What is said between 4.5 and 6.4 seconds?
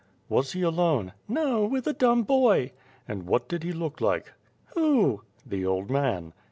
"Who?" "The old man."